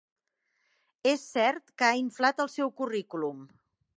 És 1.09 1.25
cert 1.33 1.69
que 1.81 1.87
ha 1.89 1.99
inflat 2.01 2.43
el 2.47 2.51
seu 2.57 2.75
currículum. 2.83 3.47